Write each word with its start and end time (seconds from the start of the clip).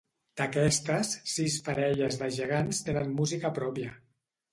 D'aquestes, 0.39 1.11
sis 1.33 1.57
parelles 1.67 2.17
de 2.21 2.29
gegants 2.37 2.81
tenen 2.87 3.13
música 3.21 3.53
pròpia. 3.59 3.93